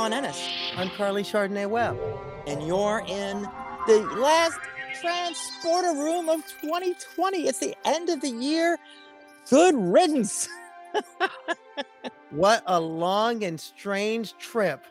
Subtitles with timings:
[0.00, 0.48] Dawn Ennis.
[0.78, 2.00] I'm Karleigh Chardonnay Webb.
[2.46, 3.42] And you're in
[3.86, 4.58] the last
[4.98, 7.46] transporter room of 2020.
[7.46, 8.78] It's the end of the year.
[9.50, 10.48] Good riddance.
[12.30, 14.86] what a long and strange trip.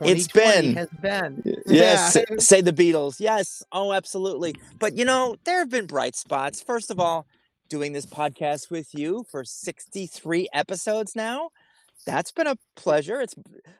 [0.00, 1.42] It's been has been.
[1.66, 2.36] Yes, yeah.
[2.38, 3.20] say the Beatles.
[3.20, 3.62] Yes.
[3.70, 4.54] Oh, absolutely.
[4.78, 6.62] But you know, there have been bright spots.
[6.62, 7.26] First of all,
[7.68, 11.50] doing this podcast with you for 63 episodes now.
[12.04, 13.20] That's been a pleasure.
[13.20, 13.34] It's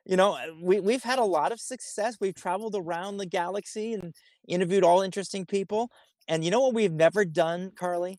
[0.04, 2.16] you know, uh, we we've had a lot of success.
[2.20, 4.14] We've traveled around the galaxy and
[4.48, 5.90] interviewed all interesting people.
[6.28, 8.16] And you know what we've never done, Karleigh?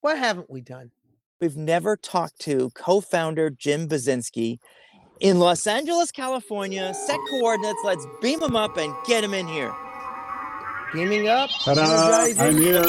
[0.00, 0.90] What haven't we done?
[1.40, 4.58] We've never talked to co-founder Jim Buzinski
[5.20, 6.92] in Los Angeles, California.
[6.94, 7.80] Set coordinates.
[7.84, 9.72] Let's beam him up and get him in here.
[10.92, 11.50] Beaming up.
[11.64, 12.42] Ta-da!
[12.42, 12.86] I'm here.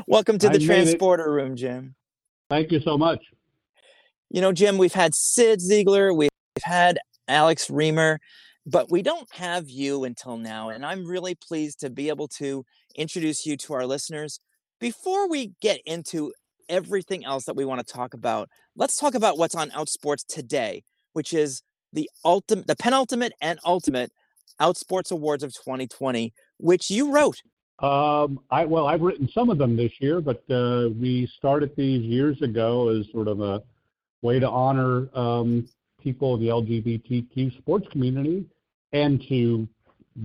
[0.06, 1.94] Welcome to the transporter room, Jim.
[2.50, 3.20] Thank you so much.
[4.34, 6.28] You know, Jim, we've had Cyd Zeigler, we've
[6.64, 8.18] had Alex Reimer,
[8.66, 10.70] but we don't have you until now.
[10.70, 12.64] And I'm really pleased to be able to
[12.96, 14.40] introduce you to our listeners.
[14.80, 16.32] Before we get into
[16.68, 20.82] everything else that we want to talk about, let's talk about what's on Outsports today,
[21.12, 24.10] which is the ultimate, the penultimate and ultimate
[24.60, 27.40] Outsports Awards of 2020, which you wrote.
[27.78, 32.02] Um, I well, I've written some of them this year, but uh, we started these
[32.02, 33.62] years ago as sort of a
[34.24, 35.68] way to honor um,
[36.02, 38.46] people of the LGBTQ sports community
[38.92, 39.68] and to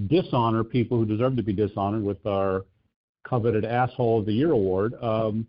[0.08, 2.66] dishonor people who deserve to be dishonored with our
[3.28, 4.94] coveted Asshole of the Year award.
[5.04, 5.46] Um,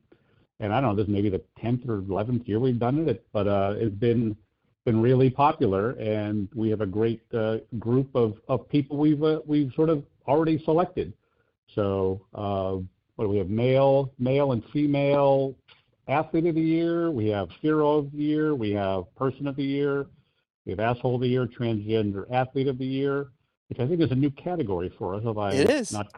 [0.59, 3.25] and I don't know, this may be the 10th or 11th year we've done it,
[3.33, 4.37] but uh, it's been
[4.87, 9.41] been really popular, and we have a great uh, group of, of people we've uh,
[9.47, 11.12] we've sort of already selected.
[11.75, 12.77] So uh,
[13.17, 13.51] what do we have?
[13.51, 15.55] Male, male and female
[16.09, 19.65] Athlete of the Year, we have Hero of the Year, we have Person of the
[19.65, 20.07] Year,
[20.65, 23.29] we have Asshole of the Year, Transgender Athlete of the Year,
[23.69, 25.23] which I think is a new category for us.
[25.24, 25.92] If I it is.
[25.92, 26.13] Not,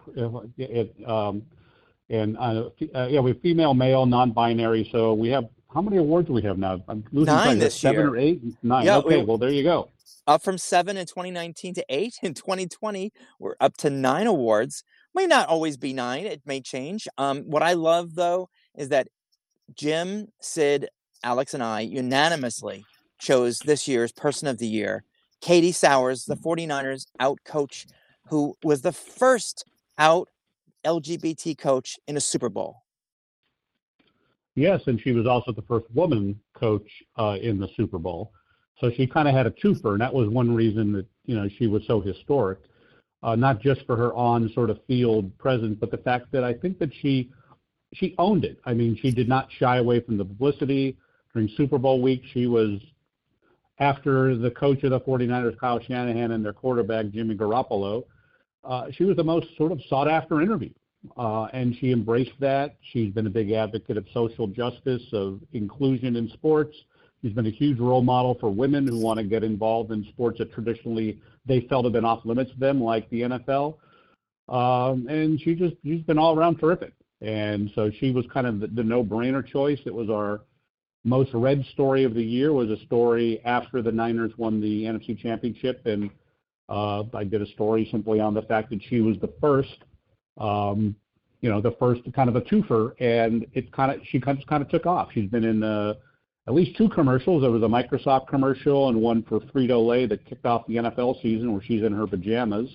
[0.57, 1.43] it, um,
[2.09, 4.89] and uh, uh, yeah, we have female, male, non-binary.
[4.93, 6.83] So we have how many awards do we have now?
[6.89, 8.11] I'm losing Nine this seven year.
[8.11, 8.43] or eight?
[8.63, 8.85] Nine.
[8.85, 9.89] Yeah, okay, we, well there you go.
[10.27, 13.13] Up from seven in 2019 to eight in 2020.
[13.39, 14.85] We're up to nine awards.
[15.15, 16.27] May not always be nine.
[16.27, 17.09] It may change.
[17.19, 19.09] Um, what I love though is that
[19.77, 20.89] Jim, Cyd,
[21.25, 22.85] Alex, and I unanimously
[23.19, 25.05] chose this year's Person of the Year,
[25.41, 27.87] Katie Sowers, the 49ers out coach,
[28.29, 29.65] who was the first
[29.99, 30.29] out
[30.85, 32.83] LGBT coach in a Super Bowl.
[34.55, 38.33] Yes, and she was also the first woman coach uh, in the Super Bowl.
[38.81, 41.49] So she kind of had a twofer, and that was one reason that you know
[41.49, 42.59] she was so historic,
[43.23, 46.53] uh, not just for her on sort of field presence, but the fact that I
[46.53, 47.31] think that she
[47.93, 48.61] she owned it.
[48.65, 50.97] I mean, she did not shy away from the publicity
[51.33, 52.23] during Super Bowl week.
[52.33, 52.81] She was
[53.79, 58.05] after the coach of the 49ers, Kyle Shanahan, and their quarterback, Jimmy Garoppolo.
[58.65, 60.71] Uh, she was the most sort of sought after interview.
[61.17, 62.77] Uh, and she embraced that.
[62.93, 66.77] She's been a big advocate of social justice, of inclusion in sports.
[67.23, 70.39] She's been a huge role model for women who want to get involved in sports
[70.39, 73.77] that traditionally they felt have been off limits to them, like the NFL.
[74.49, 76.93] Um, and she just she's been all around terrific.
[77.23, 79.79] And so she was kind of the, the no-brainer choice.
[79.87, 80.41] It was our
[81.05, 82.53] most read story of the year.
[82.53, 86.11] Was a story after the Niners won the NFC Championship, and
[86.69, 89.85] uh, I did a story simply on the fact that she was the first,
[90.39, 90.97] um,
[91.41, 94.47] you know, the first kind of a twofer, and it kind of she kind of
[94.47, 95.11] kind of took off.
[95.13, 95.95] She's been in uh,
[96.49, 97.43] at least two commercials.
[97.43, 101.23] There was a Microsoft commercial and one for Frito Lay that kicked off the NFL
[101.23, 102.69] season, where she's in her pajamas.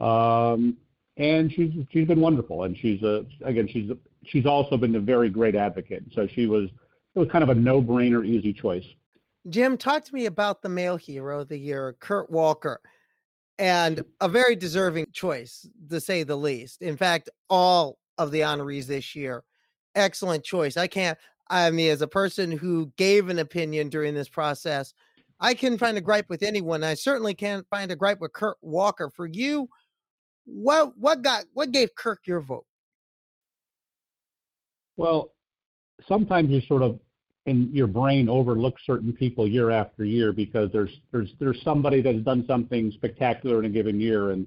[0.00, 0.76] Um,
[1.20, 2.64] and she's she's been wonderful.
[2.64, 6.04] And she's a again she's a, she's also been a very great advocate.
[6.14, 6.70] So she was
[7.14, 8.84] it was kind of a no brainer, easy choice.
[9.48, 12.80] Jim, talk to me about the male hero of the year, Kirk Walker,
[13.58, 16.82] and a very deserving choice to say the least.
[16.82, 19.44] In fact, all of the honorees this year,
[19.94, 20.76] excellent choice.
[20.76, 21.18] I can't.
[21.48, 24.94] I mean, as a person who gave an opinion during this process,
[25.40, 26.84] I can find a gripe with anyone.
[26.84, 29.10] I certainly can't find a gripe with Kirk Walker.
[29.10, 29.68] For you,
[30.46, 32.66] what what got what gave Kirk your vote?
[34.96, 35.32] Well,
[36.08, 36.98] sometimes you sort of
[37.46, 42.20] in your brain overlook certain people year after year because there's there's there's somebody that's
[42.20, 44.46] done something spectacular in a given year and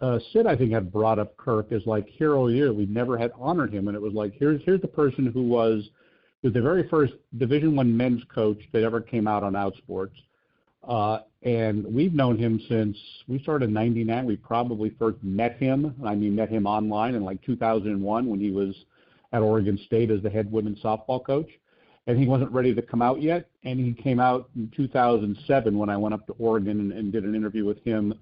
[0.00, 2.72] uh, Cyd I think had brought up Kirk as like hero year.
[2.72, 5.88] We never had honored him, and it was like here's here's the person who was
[6.42, 10.16] was the very first Division One men's coach that ever came out on Outsports,
[10.86, 12.96] uh, and we've known him since
[13.28, 14.24] we started in 99.
[14.24, 15.94] We probably first met him.
[16.04, 18.74] I mean, met him online in like 2001 when he was
[19.32, 21.48] at Oregon State as the head women's softball coach.
[22.06, 23.48] and he wasn't ready to come out yet.
[23.64, 27.24] And he came out in 2007 when I went up to Oregon and, and did
[27.24, 28.14] an interview with him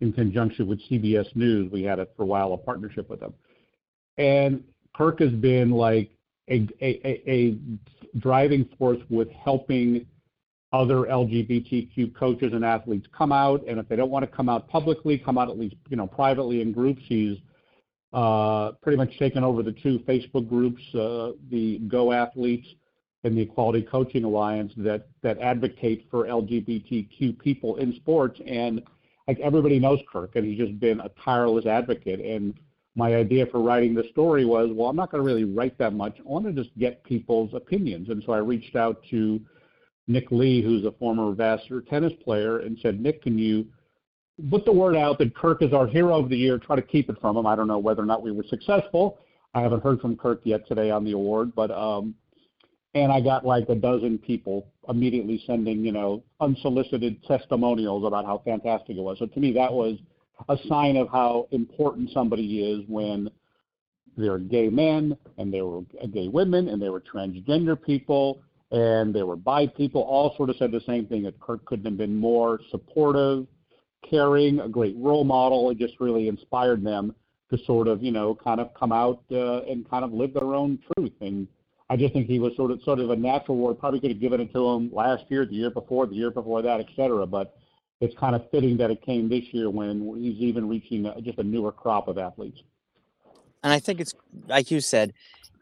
[0.00, 1.70] in conjunction with CBS News.
[1.72, 3.32] We had it for a while, a partnership with them.
[4.18, 4.62] And
[4.94, 6.10] Kirk has been like
[6.48, 7.56] a, a, a
[8.18, 10.06] driving force with helping
[10.72, 14.68] other LGBTQ coaches and athletes come out, and if they don't want to come out
[14.68, 17.02] publicly, come out at least you know privately in groups.
[17.06, 17.38] He's
[18.12, 22.66] uh, pretty much taken over the two Facebook groups, uh, the Go Athletes
[23.24, 28.40] and the Equality Coaching Alliance, that that advocate for LGBTQ people in sports.
[28.46, 28.82] And
[29.28, 32.20] like everybody knows Kirk, and he's just been a tireless advocate.
[32.20, 32.54] And
[32.94, 35.94] my idea for writing the story was, well, I'm not going to really write that
[35.94, 36.16] much.
[36.18, 38.08] I want to just get people's opinions.
[38.10, 39.40] And so I reached out to
[40.08, 43.66] Nick Lee, who's a former Vassar tennis player, and said, Nick, can you
[44.50, 46.58] put the word out that Kirk is our hero of the year?
[46.58, 47.46] Try to keep it from him.
[47.46, 49.18] I don't know whether or not we were successful.
[49.54, 52.14] I haven't heard from Kirk yet today on the award, but um,
[52.94, 58.42] and I got like a dozen people immediately sending, you know, unsolicited testimonials about how
[58.44, 59.18] fantastic it was.
[59.18, 59.98] So to me, that was
[60.48, 63.30] a sign of how important somebody is when
[64.16, 65.82] they're gay men and they were
[66.12, 70.56] gay women and they were transgender people and they were bi people all sort of
[70.56, 73.46] said the same thing that Kirk couldn't have been more supportive,
[74.08, 75.70] caring, a great role model.
[75.70, 77.14] It just really inspired them
[77.50, 80.54] to sort of, you know, kind of come out uh, and kind of live their
[80.54, 81.12] own truth.
[81.20, 81.46] And
[81.90, 83.78] I just think he was sort of sort of a natural word.
[83.78, 86.62] Probably could have given it to him last year, the year before, the year before
[86.62, 87.26] that, et cetera.
[87.26, 87.54] But
[88.00, 91.38] it's kind of fitting that it came this year when he's even reaching a, just
[91.38, 92.62] a newer crop of athletes.
[93.62, 94.14] And I think it's
[94.48, 95.12] like you said,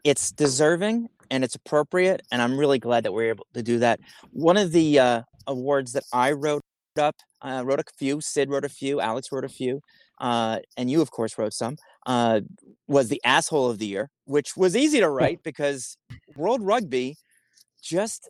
[0.05, 3.99] it's deserving and it's appropriate, and I'm really glad that we're able to do that.
[4.31, 6.61] One of the uh, awards that I wrote
[6.99, 8.21] up, I uh, wrote a few.
[8.21, 9.01] Cyd wrote a few.
[9.01, 9.81] Alex wrote a few,
[10.19, 11.77] uh, and you, of course, wrote some.
[12.05, 12.41] Uh,
[12.87, 15.97] was the asshole of the year, which was easy to write because
[16.35, 17.15] World Rugby
[17.81, 18.29] just,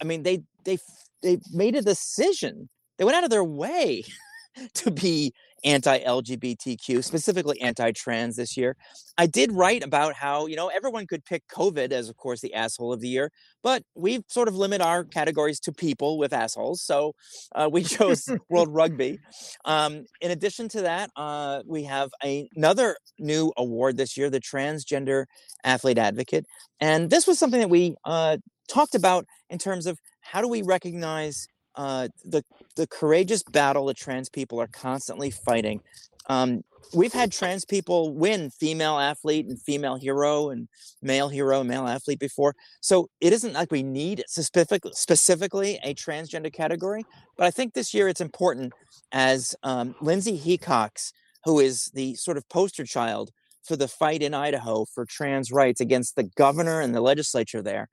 [0.00, 0.78] I mean, they they
[1.22, 2.68] they made a decision
[2.98, 4.04] they went out of their way
[4.74, 5.32] to be
[5.64, 8.76] anti-LGBTQ, specifically anti-trans this year.
[9.16, 12.54] I did write about how, you know, everyone could pick COVID as of course the
[12.54, 13.32] asshole of the year,
[13.62, 16.82] but we've sort of limit our categories to people with assholes.
[16.82, 17.14] So
[17.54, 19.18] uh, we chose World Rugby.
[19.64, 24.40] Um, in addition to that, uh, we have a, another new award this year, the
[24.40, 25.24] Transgender
[25.64, 26.46] Athlete Advocate.
[26.80, 28.38] And this was something that we uh,
[28.68, 32.44] talked about in terms of how do we recognize uh, the
[32.76, 35.80] the courageous battle that trans people are constantly fighting.
[36.28, 40.68] Um, we've had trans people win female athlete and female hero and
[41.00, 42.54] male hero and male athlete before.
[42.80, 47.04] So it isn't like we need specific, specifically a transgender category.
[47.36, 48.72] But I think this year it's important
[49.12, 51.12] as um, Lindsay Hecox,
[51.44, 53.30] who is the sort of poster child
[53.64, 57.88] for the fight in Idaho for trans rights against the governor and the legislature there,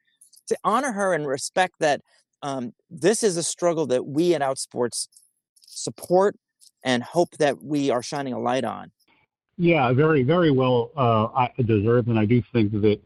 [0.47, 2.01] to honor her and respect that
[2.45, 5.07] um, this is a struggle that we at Outsports
[5.61, 6.35] support
[6.83, 8.91] and hope that we are shining a light on.
[9.57, 12.99] Yeah, very, very well uh, deserved, and I do think that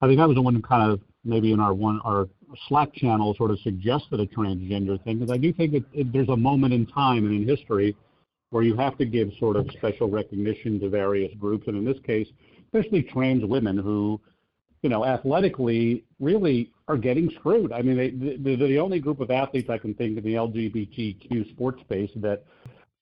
[0.00, 2.26] I think I was the one who kind of maybe in our one our
[2.68, 6.30] Slack channel sort of suggested a transgender thing because I do think that it, there's
[6.30, 7.94] a moment in time and in history
[8.48, 11.98] where you have to give sort of special recognition to various groups, and in this
[12.06, 12.28] case,
[12.72, 14.18] especially trans women who
[14.82, 17.72] you know, athletically really are getting screwed.
[17.72, 21.50] I mean, they, they're the only group of athletes I can think in the LGBTQ
[21.50, 22.44] sports space that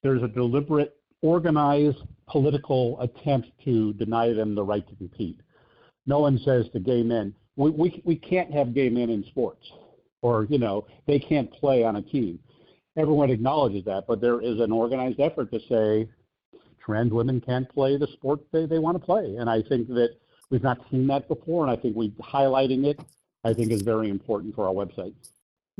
[0.03, 5.41] there's a deliberate, organized political attempt to deny them the right to compete.
[6.07, 9.67] No one says to gay men, we, we, we can't have gay men in sports,
[10.23, 12.39] or, you know, they can't play on a team.
[12.97, 16.09] Everyone acknowledges that, but there is an organized effort to say
[16.85, 19.37] trans women can't play the sport they, they want to play.
[19.39, 20.11] And I think that
[20.51, 23.01] We've not seen that before, and I think we highlighting it,
[23.45, 25.15] I think, is very important for our website.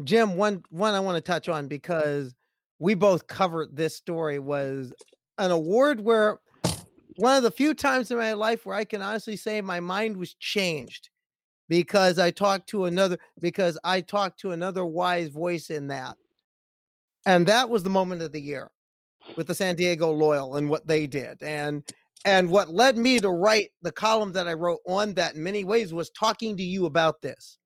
[0.03, 2.35] Jim, one one I want to touch on because
[2.79, 4.93] we both covered this story was
[5.39, 6.41] an award where
[7.17, 10.17] one of the few times in my life where I can honestly say my mind
[10.17, 11.11] was changed
[11.69, 16.17] because I talked to another because I talked to another wise voice in that.
[17.27, 18.71] And that was the moment of the year
[19.37, 21.43] with the San Diego Loyal and what they did.
[21.43, 21.83] And
[22.25, 25.65] and what led me to write the column that I wrote on that in many
[25.65, 27.59] ways was talking to you about this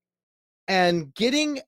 [0.66, 1.60] and getting,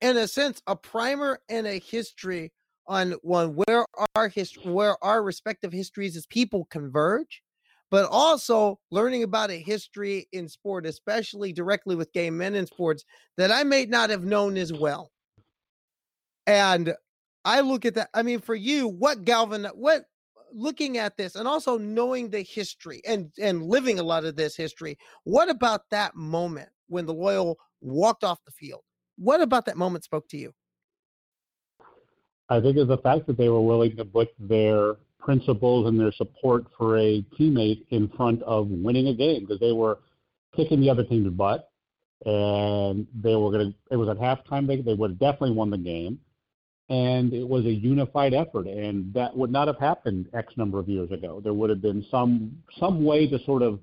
[0.00, 2.52] in a sense, a primer and a history
[2.86, 3.84] on one where
[4.14, 7.42] our history, where our respective histories as people converge,
[7.90, 13.04] but also learning about a history in sport, especially directly with gay men in sports
[13.36, 15.10] that I may not have known as well.
[16.46, 16.94] And
[17.44, 18.10] I look at that.
[18.14, 20.04] I mean, for you, what Galvin, what
[20.52, 24.56] looking at this and also knowing the history and and living a lot of this
[24.56, 28.82] history what about that moment when the Loyal walked off the field.
[29.16, 30.52] What about that moment spoke to you?
[32.48, 36.12] I think it's the fact that they were willing to put their principles and their
[36.12, 40.00] support for a teammate in front of winning a game because they were
[40.56, 41.70] kicking the other team's butt
[42.26, 45.70] and they were going to it was at halftime they, they would have definitely won
[45.70, 46.18] the game
[46.90, 50.88] and it was a unified effort and that would not have happened x number of
[50.88, 51.40] years ago.
[51.42, 53.78] There would have been some some way to sort of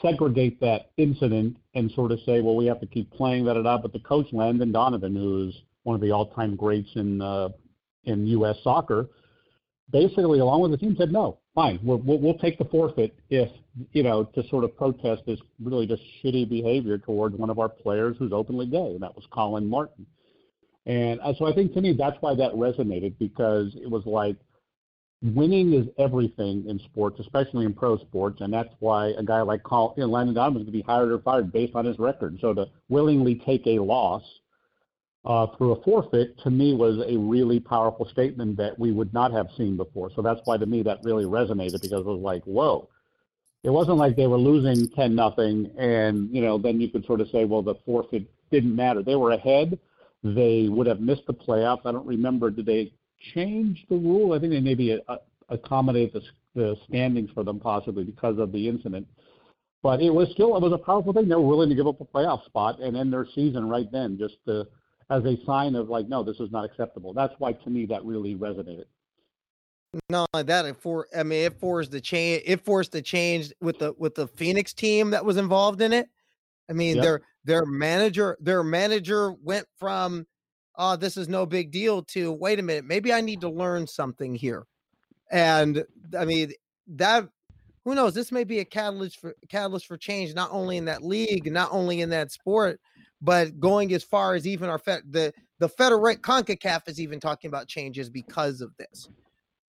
[0.00, 3.66] segregate that incident and sort of say well we have to keep playing that it
[3.66, 7.48] up but the coach landon donovan who's one of the all-time greats in uh,
[8.04, 9.08] in us soccer
[9.90, 13.48] basically along with the team said no fine we'll, we'll, we'll take the forfeit if
[13.92, 17.68] you know to sort of protest this really just shitty behavior towards one of our
[17.68, 18.92] players who's openly gay.
[18.92, 20.06] And that was collin martin
[20.86, 24.36] and uh, so I think to me that's why that resonated because it was like
[25.22, 29.62] winning is everything in sports, especially in pro sports, and that's why a guy like
[29.62, 31.98] Col- you know, Landon Donovan is going to be hired or fired based on his
[31.98, 32.38] record.
[32.40, 34.22] So to willingly take a loss
[35.24, 39.32] uh, through a forfeit to me was a really powerful statement that we would not
[39.32, 40.10] have seen before.
[40.14, 42.88] So that's why to me that really resonated because it was like, whoa.
[43.64, 47.20] It wasn't like they were losing ten nothing, and you know then you could sort
[47.20, 49.02] of say, well, the forfeit didn't matter.
[49.02, 49.76] They were ahead
[50.22, 51.84] they would have missed the playoffs.
[51.84, 52.50] I don't remember.
[52.50, 52.92] Did they
[53.34, 54.32] change the rule?
[54.32, 55.16] I think they maybe uh,
[55.48, 56.22] accommodate the,
[56.54, 59.06] the standings for them possibly because of the incident.
[59.82, 61.28] But it was still it was a powerful thing.
[61.28, 64.18] They were willing to give up a playoff spot and end their season right then,
[64.18, 64.66] just to,
[65.10, 67.12] as a sign of like, no, this is not acceptable.
[67.12, 68.86] That's why to me that really resonated.
[70.10, 72.42] Not only that, it for I mean it forced the change.
[72.44, 76.08] It forced the change with the with the Phoenix team that was involved in it.
[76.68, 77.04] I mean, yep.
[77.04, 80.26] their their manager their manager went from
[80.76, 83.86] oh this is no big deal to wait a minute maybe i need to learn
[83.86, 84.66] something here.
[85.30, 85.84] And
[86.18, 86.52] i mean
[86.88, 87.26] that
[87.84, 91.04] who knows this may be a catalyst for catalyst for change not only in that
[91.04, 92.80] league not only in that sport
[93.22, 97.48] but going as far as even our fed, the the federate concacaf is even talking
[97.48, 99.08] about changes because of this.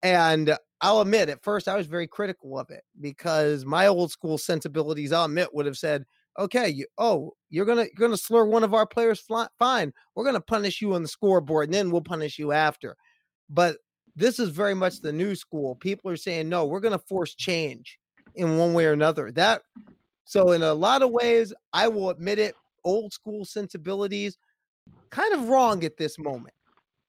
[0.03, 4.37] And i'll admit at first i was very critical of it because my old school
[4.37, 6.03] sensibilities i'll admit would have said
[6.37, 9.19] okay, you, oh, you're gonna you're gonna slur one of our players.
[9.19, 12.95] Fly, fine, we're gonna punish you on the scoreboard, and then we'll punish you after.
[13.49, 13.77] But
[14.15, 15.75] this is very much the new school.
[15.75, 17.97] People are saying no, we're gonna force change
[18.35, 19.31] in one way or another.
[19.31, 19.61] That
[20.25, 22.55] so in a lot of ways, I will admit it.
[22.83, 24.37] Old school sensibilities,
[25.09, 26.55] kind of wrong at this moment.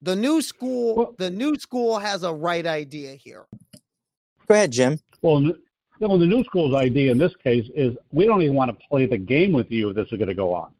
[0.01, 3.45] The new school, the new school has a right idea here.
[4.47, 4.99] Go ahead, Jim.
[5.21, 5.53] Well,
[6.07, 9.05] well, the new school's idea in this case is we don't even want to play
[9.05, 10.71] the game with you if this is going to go on.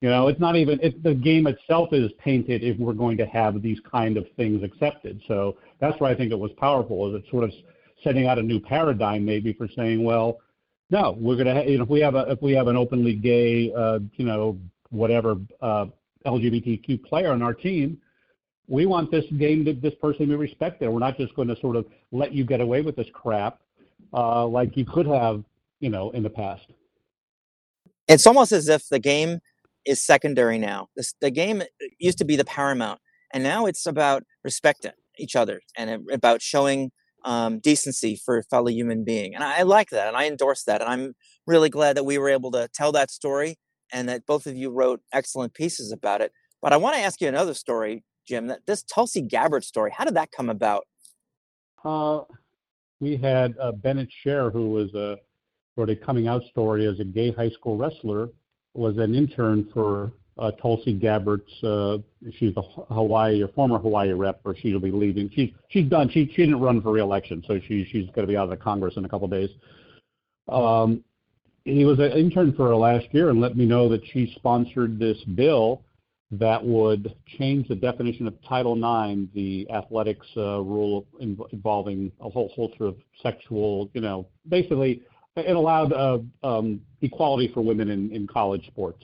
[0.00, 3.26] You know, it's not even it, the game itself is tainted if we're going to
[3.26, 5.22] have these kind of things accepted.
[5.26, 7.08] So that's why I think it was powerful.
[7.08, 7.52] Is it sort of
[8.02, 10.40] setting out a new paradigm maybe for saying, well,
[10.90, 13.14] no, we're going to you know if we have a if we have an openly
[13.14, 14.58] gay uh, you know
[14.90, 15.86] whatever uh,
[16.26, 17.98] LGBTQ player on our team,
[18.68, 20.88] we want this game to this person to be respected.
[20.90, 23.60] We're not just going to sort of let you get away with this crap
[24.12, 25.44] uh, like you could have,
[25.80, 26.66] you know, in the past.
[28.08, 29.40] It's almost as if the game
[29.86, 30.88] is secondary now.
[30.96, 31.62] This, the game
[31.98, 33.00] used to be the paramount,
[33.32, 36.90] and now it's about respecting each other and about showing
[37.24, 39.34] um, decency for a fellow human being.
[39.34, 40.80] And I, I like that, and I endorse that.
[40.80, 41.14] And I'm
[41.46, 43.56] really glad that we were able to tell that story,
[43.92, 46.32] and that both of you wrote excellent pieces about it.
[46.60, 48.46] But I want to ask you another story, Jim.
[48.48, 49.90] That this Tulsi Gabbard story.
[49.96, 50.84] How did that come about?
[51.84, 52.20] Uh,
[53.04, 55.18] we had uh, Bennett Sher, who was a
[55.76, 58.30] sort of coming out story as a gay high school wrestler,
[58.72, 61.62] was an intern for uh, Tulsi Gabbard's.
[61.62, 61.98] Uh,
[62.38, 65.30] she's the Hawaii or former Hawaii rep, or she'll be leaving.
[65.34, 66.08] She's she's done.
[66.08, 68.56] She she didn't run for reelection, so she she's going to be out of the
[68.56, 69.50] Congress in a couple of days.
[70.48, 71.04] Um,
[71.66, 74.98] he was an intern for her last year and let me know that she sponsored
[74.98, 75.82] this bill
[76.38, 82.50] that would change the definition of Title IX, the athletics uh, rule involving a whole
[82.54, 85.02] host of sexual, you know, basically
[85.36, 89.02] it allowed uh, um, equality for women in, in college sports.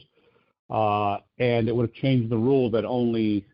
[0.71, 3.45] Uh, and it would have changed the rule that only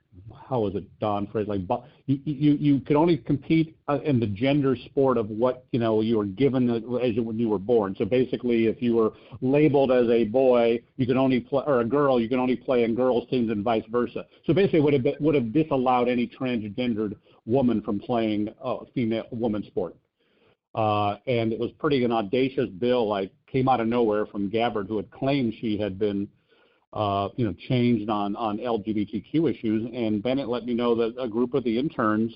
[0.49, 1.61] how was it, Don Phrase like
[2.06, 6.00] you you you could only compete uh, in the gender sport of what you know
[6.00, 7.95] you were given as you, when you were born.
[7.99, 11.85] So basically, if you were labeled as a boy, you could only play, or a
[11.85, 14.25] girl, you could only play in girls' teams and vice versa.
[14.47, 19.25] So basically, would have been, would have disallowed any transgendered woman from playing a female
[19.30, 19.97] woman sport.
[20.75, 24.88] Uh, and it was pretty an audacious bill, like came out of nowhere from Gabbard,
[24.88, 26.28] who had claimed she had been
[26.97, 29.87] uh, you know, changed on, on LGBTQ issues.
[29.95, 32.33] And Bennett let me know that a group of the interns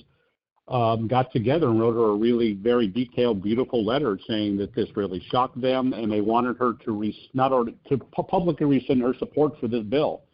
[0.68, 4.94] um, got together and wrote her a really very detailed, beautiful letter saying that this
[4.96, 9.14] really shocked them and they wanted her to re- not order, to publicly rescind her
[9.18, 10.24] support for this bill,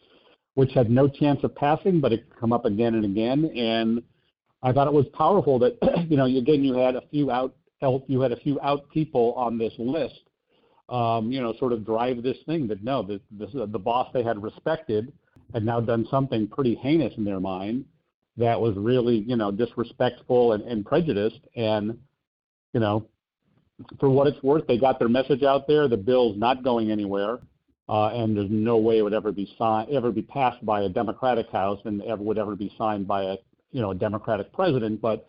[0.54, 3.45] which had no chance of passing, but it could come up again and again.
[3.56, 4.02] And
[4.61, 5.78] I thought it was powerful that
[6.11, 7.54] you know again you had a few out
[8.09, 10.23] you had a few out people on this list,
[10.88, 14.23] um, you know, sort of drive this thing that no, the, the the boss they
[14.23, 15.12] had respected
[15.52, 17.85] had now done something pretty heinous in their mind
[18.37, 21.40] that was really, you know, disrespectful and, and prejudiced.
[21.55, 21.99] And,
[22.73, 23.07] you know,
[23.99, 25.88] for what it's worth, they got their message out there.
[25.88, 27.38] The bill's not going anywhere,
[27.88, 30.88] uh, and there's no way it would ever be signed, ever be passed by a
[30.88, 33.37] Democratic House, and ever would ever be signed by a,
[33.73, 35.00] you know, a Democratic president.
[35.00, 35.26] But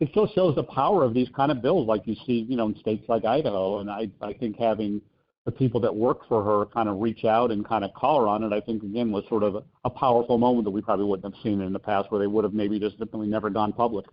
[0.00, 2.66] it still shows the power of these kind of bills, like you see, you know,
[2.66, 3.80] in states like Idaho.
[3.80, 5.00] And I, I think having
[5.44, 8.28] the people that work for her kind of reach out and kind of call her
[8.28, 11.34] on it, I think again was sort of a, powerful moment that we probably wouldn't
[11.34, 14.04] have seen in the past, where they would have maybe just simply never gone public.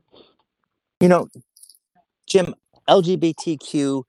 [1.02, 1.28] You know,
[2.26, 2.56] Jim,
[2.90, 4.04] LGBTQ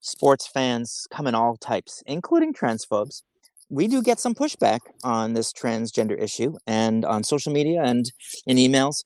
[0.00, 3.22] sports fans come in all types, including transphobes.
[3.70, 8.12] We do get some pushback on this transgender issue and on social media and
[8.46, 9.02] in emails.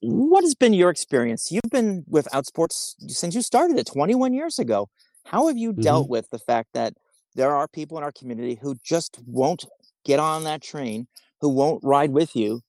[0.00, 1.50] What has been your experience?
[1.50, 4.88] You've been with Outsports since you started it 21 years ago.
[5.24, 5.82] How have you mm-hmm.
[5.82, 6.94] dealt with the fact that
[7.34, 9.64] there are people in our community who just won't
[10.04, 11.06] get on that train,
[11.40, 12.62] who won't ride with you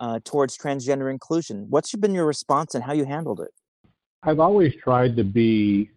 [0.00, 1.66] uh, towards transgender inclusion.
[1.68, 3.50] What's been your response and how you handled it?
[4.22, 5.90] I've always tried to be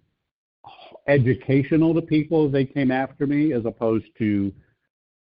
[1.08, 4.54] educational to people as they came after me, as opposed to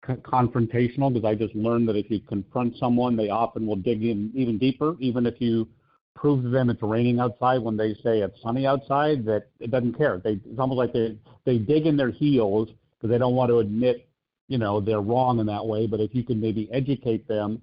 [0.08, 4.32] confrontational, because I just learned that if you confront someone, they often will dig in
[4.36, 5.68] even deeper, even if you
[6.16, 9.98] prove to them it's raining outside when they say it's sunny outside, that it doesn't
[9.98, 10.22] care.
[10.24, 13.60] They, it's almost like they, they dig in their heels because they don't want to
[13.60, 14.08] admit,
[14.48, 15.88] you know, they're wrong in that way.
[15.88, 17.62] But if you can maybe educate them,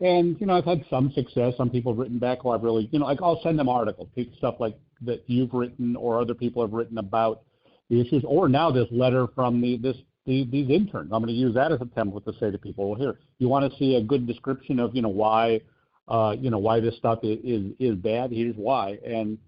[0.00, 1.54] and you know, I've had some success.
[1.56, 2.44] Some people have written back.
[2.44, 5.96] Well, I've really, you know, like I'll send them articles, stuff like that you've written
[5.96, 7.42] or other people have written about
[7.88, 8.24] the issues.
[8.26, 11.10] Or now this letter from the this the, these interns.
[11.12, 13.48] I'm going to use that as a template to say to people, well, here, you
[13.48, 15.60] want to see a good description of, you know, why,
[16.08, 18.30] uh, you know, why this stuff is is, is bad.
[18.30, 18.98] Here's why.
[19.04, 19.38] And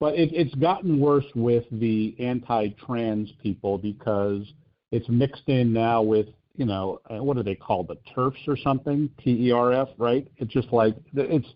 [0.00, 4.42] but it, it's gotten worse with the anti-trans people because
[4.90, 8.56] it's mixed in now with you know uh, what are they called the TERFs or
[8.56, 10.26] something T-E-R-F right?
[10.38, 11.46] It's just like it's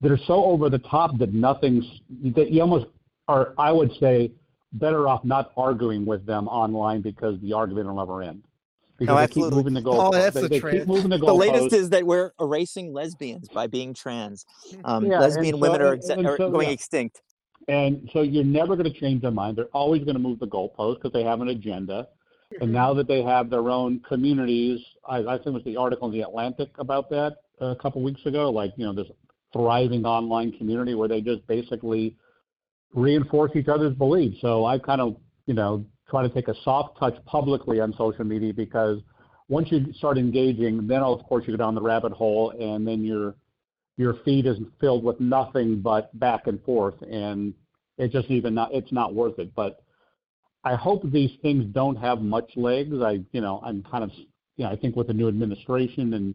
[0.00, 1.84] they're so over the top that nothing's
[2.34, 2.86] that you almost
[3.28, 4.32] are I would say
[4.74, 8.42] better off not arguing with them online because the argument will never end.
[8.98, 10.00] Because no, they keep moving the goal.
[10.00, 13.48] Oh, that's they, the they keep moving the The latest is that we're erasing lesbians
[13.48, 14.46] by being trans.
[14.84, 16.74] Um, yeah, lesbian so, women are, exe- are going yeah.
[16.74, 17.20] extinct.
[17.66, 19.56] And so you're never going to change their mind.
[19.56, 22.08] They're always going to move the goalpost because they have an agenda.
[22.60, 26.06] And now that they have their own communities, I, I think it was the article
[26.06, 28.50] in the Atlantic about that a couple weeks ago.
[28.50, 29.08] Like you know, this
[29.52, 32.16] thriving online community where they just basically
[32.94, 34.38] reinforce each other's beliefs.
[34.40, 38.24] So I kind of you know try to take a soft touch publicly on social
[38.24, 39.00] media because
[39.48, 43.04] once you start engaging, then of course you go down the rabbit hole, and then
[43.04, 43.34] you're
[43.96, 47.54] your feed is filled with nothing but back and forth, and
[47.98, 49.54] it's just even not it's not worth it.
[49.54, 49.82] But
[50.64, 52.96] I hope these things don't have much legs.
[53.02, 54.10] I you know I'm kind of
[54.56, 56.34] you know I think with the new administration and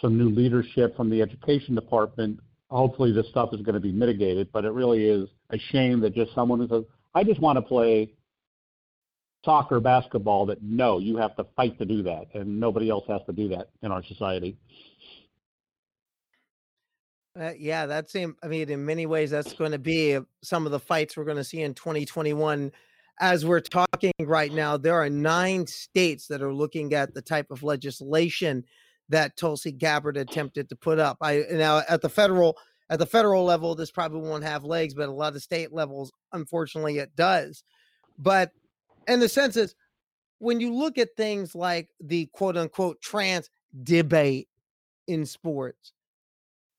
[0.00, 2.40] some new leadership from the education department,
[2.72, 4.50] hopefully this stuff is going to be mitigated.
[4.52, 7.62] But it really is a shame that just someone who says I just want to
[7.62, 8.12] play
[9.44, 10.46] soccer, basketball.
[10.46, 13.48] That no, you have to fight to do that, and nobody else has to do
[13.48, 14.56] that in our society.
[17.38, 18.34] Uh, yeah, that seems.
[18.42, 21.36] I mean, in many ways, that's going to be some of the fights we're going
[21.38, 22.72] to see in 2021.
[23.20, 27.50] As we're talking right now, there are nine states that are looking at the type
[27.50, 28.64] of legislation
[29.08, 31.18] that Tulsi Gabbard attempted to put up.
[31.20, 32.56] I now at the federal
[32.90, 36.12] at the federal level, this probably won't have legs, but a lot of state levels,
[36.32, 37.64] unfortunately, it does.
[38.18, 38.50] But
[39.08, 39.74] in the sense is,
[40.40, 43.48] when you look at things like the quote unquote trans
[43.82, 44.48] debate
[45.06, 45.92] in sports,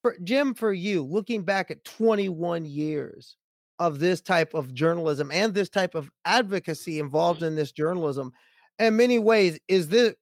[0.03, 3.37] for Jim, for you, looking back at 21 years
[3.79, 8.31] of this type of journalism and this type of advocacy involved in this journalism,
[8.79, 10.13] in many ways, is this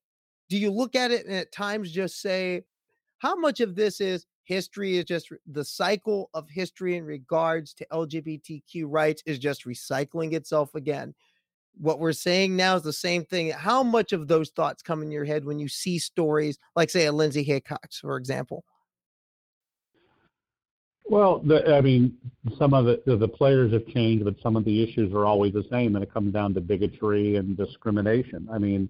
[0.51, 2.63] do you look at it and at times just say,
[3.19, 7.87] how much of this is history is just the cycle of history in regards to
[7.89, 11.15] LGBTQ rights is just recycling itself again?
[11.77, 13.51] What we're saying now is the same thing.
[13.51, 17.05] How much of those thoughts come in your head when you see stories like, say,
[17.05, 18.65] a Lindsay Hecox, for example?
[21.05, 22.17] Well, the, I mean,
[22.57, 25.63] some of the, the players have changed, but some of the issues are always the
[25.71, 28.49] same, and it comes down to bigotry and discrimination.
[28.51, 28.89] I mean,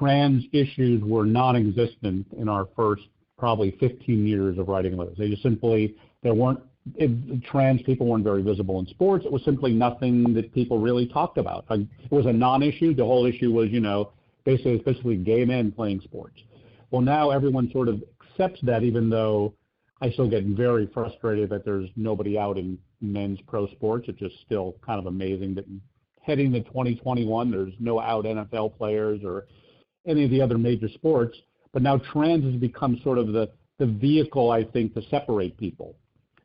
[0.00, 3.02] trans issues were non-existent in our first
[3.38, 5.16] probably 15 years of writing letters.
[5.18, 6.60] They just simply there weren't
[6.96, 9.24] it, trans people weren't very visible in sports.
[9.24, 11.66] It was simply nothing that people really talked about.
[11.68, 12.94] Like, it was a non-issue.
[12.94, 14.12] The whole issue was, you know,
[14.44, 16.40] basically, basically gay men playing sports.
[16.90, 19.54] Well, now everyone sort of accepts that, even though
[20.00, 24.06] I still get very frustrated that there's nobody out in men's pro sports.
[24.08, 25.66] It's just still kind of amazing that
[26.22, 29.46] heading to 2021, there's no out NFL players or
[30.06, 31.36] any of the other major sports.
[31.72, 35.94] But now trans has become sort of the, the vehicle, I think, to separate people.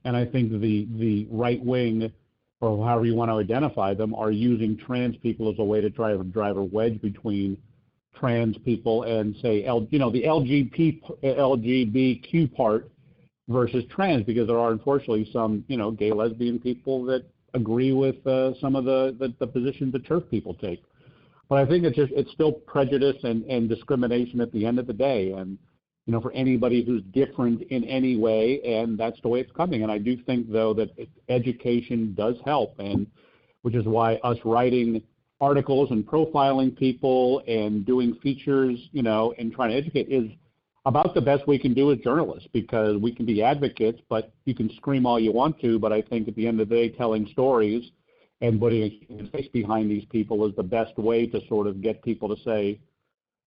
[0.04, 2.12] And I think the, the right wing,
[2.62, 5.90] or however you want to identify them, are using trans people as a way to
[5.90, 7.58] try to drive a wedge between
[8.16, 12.90] trans people and say, L, you know, the LGBT, LGBTQ part
[13.48, 18.26] versus trans, because there are unfortunately some, you know, gay lesbian people that agree with
[18.28, 20.84] uh, some of the, the, the positions that TERF people take.
[21.50, 24.88] But I think it's just it's still prejudice and, and discrimination at the end of
[24.88, 25.58] the day, and
[26.06, 29.84] you know for anybody who's different in any way, and that's the way it's coming.
[29.84, 30.90] And I do think though that
[31.30, 33.08] education does help, and
[33.62, 35.02] which is why us writing
[35.42, 40.30] articles and profiling people and doing features, you know, and trying to educate is
[40.86, 44.54] about the best we can do as journalists because we can be advocates, but you
[44.54, 45.80] can scream all you want to.
[45.80, 47.92] But I think at the end of the day, telling stories
[48.42, 51.82] and putting a human face behind these people is the best way to sort of
[51.82, 52.80] get people to say,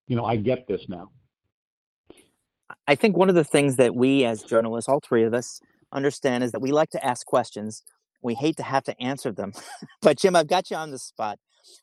[0.07, 1.11] you know, I get this now.
[2.87, 5.61] I think one of the things that we as journalists, all three of us,
[5.93, 7.83] understand is that we like to ask questions.
[8.23, 9.53] We hate to have to answer them.
[10.03, 11.39] but Jim, I've got you on the spot.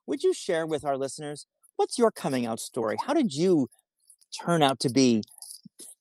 [0.07, 2.97] Would you share with our listeners what's your coming out story?
[3.05, 3.67] How did you
[4.43, 5.23] turn out to be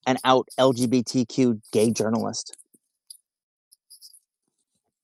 [0.06, 2.56] an out LGBTQ gay journalist?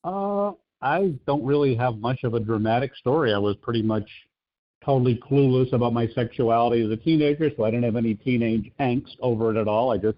[0.03, 3.35] Uh, I don't really have much of a dramatic story.
[3.35, 4.09] I was pretty much
[4.85, 9.17] totally clueless about my sexuality as a teenager, so I didn't have any teenage angst
[9.21, 9.91] over it at all.
[9.93, 10.17] I just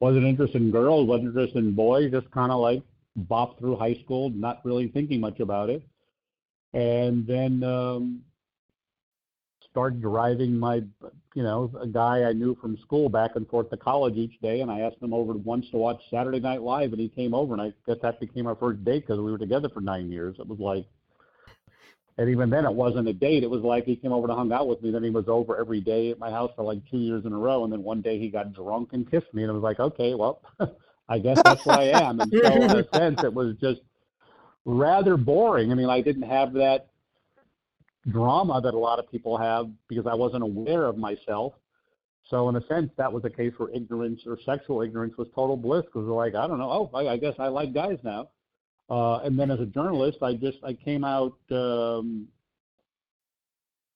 [0.00, 2.82] wasn't interested in girls, wasn't interested in boys, just kind of like
[3.30, 5.82] bopped through high school, not really thinking much about it.
[6.74, 8.22] And then um,
[9.72, 10.82] started driving my,
[11.34, 14.60] you know, a guy I knew from school back and forth to college each day,
[14.60, 17.54] and I asked him over once to watch Saturday Night Live, and he came over,
[17.54, 20.36] and I guess that became our first date because we were together for nine years.
[20.38, 20.86] It was like,
[22.18, 23.42] and even then, it wasn't a date.
[23.42, 24.90] It was like he came over to hang out with me.
[24.90, 27.38] Then he was over every day at my house for like two years in a
[27.38, 29.80] row, and then one day he got drunk and kissed me, and I was like,
[29.80, 30.42] okay, well,
[31.08, 32.20] I guess that's what I am.
[32.20, 33.80] And so, in a sense, it was just
[34.66, 35.72] rather boring.
[35.72, 36.91] I mean, I didn't have that
[38.08, 41.54] drama that a lot of people have because I wasn't aware of myself.
[42.28, 45.56] So in a sense, that was a case where ignorance or sexual ignorance was total
[45.56, 48.28] bliss because like, I don't know, oh, I, I guess I like guys now.
[48.88, 51.38] Uh, and then as a journalist, I just I came out.
[51.50, 52.28] Um,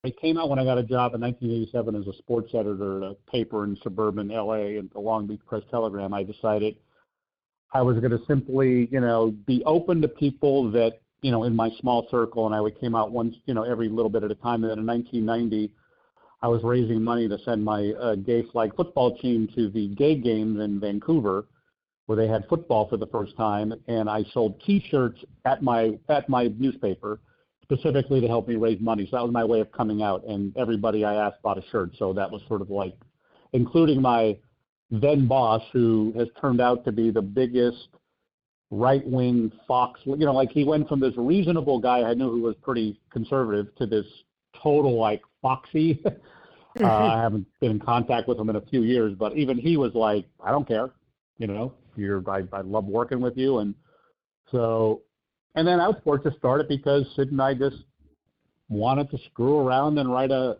[0.05, 3.11] I came out when I got a job in 1987 as a sports editor at
[3.11, 6.15] a paper in suburban LA and the Long Beach Press Telegram.
[6.15, 6.77] I decided
[7.75, 11.57] I was going to simply, you know, be open to people that you know, in
[11.57, 14.31] my small circle, and I would came out once, you know, every little bit at
[14.31, 14.63] a time.
[14.63, 15.73] And then in 1990,
[16.43, 20.17] I was raising money to send my uh, gay flag football team to the gay
[20.17, 21.47] games in Vancouver,
[22.07, 26.29] where they had football for the first time, and I sold T-shirts at my at
[26.29, 27.21] my newspaper
[27.63, 29.09] specifically to help me raise money.
[29.11, 31.91] So that was my way of coming out, and everybody I asked bought a shirt.
[31.99, 32.95] So that was sort of like,
[33.53, 34.37] including my
[34.91, 37.89] then boss, who has turned out to be the biggest
[38.71, 40.01] right wing Fox.
[40.05, 43.75] You know, like he went from this reasonable guy I knew who was pretty conservative
[43.77, 44.07] to this
[44.63, 46.03] total like Foxy.
[46.81, 49.77] uh, I haven't been in contact with him in a few years, but even he
[49.77, 50.91] was like, I don't care.
[51.39, 53.75] You know, you're I, I love working with you, and
[54.51, 55.03] so,
[55.55, 57.77] and then Outsports just started because Cyd and I just
[58.69, 60.57] wanted to screw around and write a.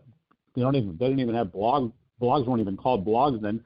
[0.55, 1.91] You don't even they didn't even have blog
[2.21, 3.63] blogs weren't even called blogs then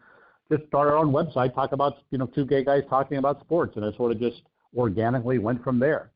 [0.52, 3.74] just start our own website, talk about you know two gay guys talking about sports,
[3.76, 4.42] and it sort of just
[4.76, 6.12] organically went from there.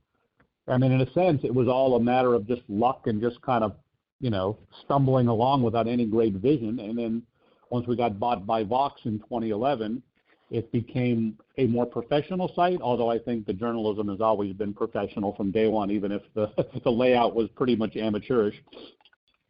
[0.67, 3.41] I mean, in a sense, it was all a matter of just luck and just
[3.41, 3.75] kind of
[4.19, 6.79] you know stumbling along without any great vision.
[6.79, 7.23] And then
[7.69, 10.03] once we got bought by Vox in 2011,
[10.51, 12.81] it became a more professional site.
[12.81, 16.51] Although I think the journalism has always been professional from day one, even if the
[16.83, 18.55] the layout was pretty much amateurish.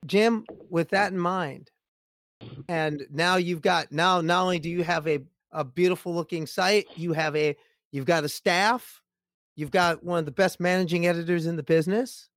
[0.05, 1.71] Jim, with that in mind,
[2.67, 5.19] and now you've got now not only do you have a
[5.51, 7.55] a beautiful looking site, you have a
[7.91, 9.01] you've got a staff,
[9.55, 12.29] you've got one of the best managing editors in the business.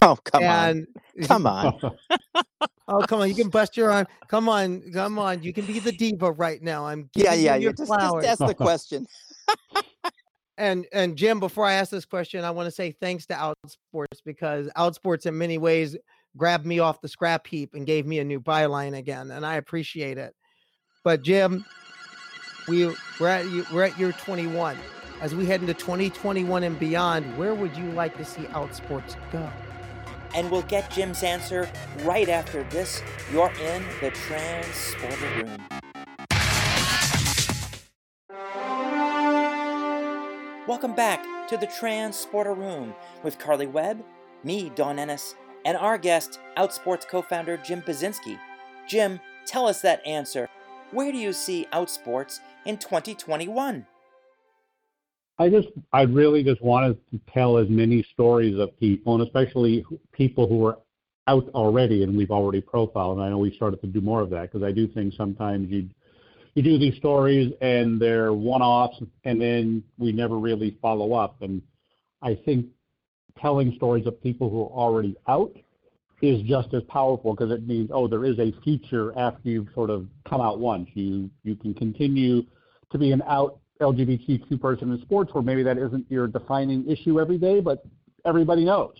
[0.00, 0.86] Oh come and,
[1.18, 1.80] on, come on.
[2.88, 4.06] oh come on, you can bust your arm.
[4.28, 6.86] Come on, come on, you can be the diva right now.
[6.86, 9.06] I'm yeah, yeah, you just, just ask the question.
[10.58, 14.20] and and Jim, before I ask this question, I want to say thanks to Outsports
[14.24, 15.96] because Outsports in many ways
[16.36, 19.56] grabbed me off the scrap heap and gave me a new byline again, and I
[19.56, 20.34] appreciate it.
[21.04, 21.64] But Jim,
[22.68, 24.76] we we're at we're at year 21.
[25.20, 29.48] as we head into 2021 and beyond, where would you like to see Outsports go?
[30.34, 31.70] And we'll get Jim's answer
[32.02, 33.02] right after this.
[33.32, 35.58] You're in the Transporter Room.
[40.66, 44.02] Welcome back to the Transporter Room with Karleigh Webb,
[44.42, 48.38] me, Dawn Ennis, and our guest, Outsports co founder Jim Buzinski.
[48.88, 50.48] Jim, tell us that answer.
[50.90, 53.86] Where do you see Outsports in 2021?
[55.38, 59.84] I just, I really just wanted to tell as many stories of people, and especially
[60.12, 60.78] people who are
[61.26, 63.18] out already and we've already profiled.
[63.18, 65.70] And I know we started to do more of that because I do think sometimes
[65.70, 65.88] you
[66.54, 71.42] you do these stories and they're one-offs, and then we never really follow up.
[71.42, 71.60] And
[72.22, 72.66] I think
[73.40, 75.52] telling stories of people who are already out
[76.22, 79.90] is just as powerful because it means oh there is a future after you've sort
[79.90, 80.88] of come out once.
[80.94, 82.42] You you can continue
[82.90, 87.20] to be an out LGBTQ person in sports, where maybe that isn't your defining issue
[87.20, 87.84] every day, but
[88.24, 88.94] everybody knows.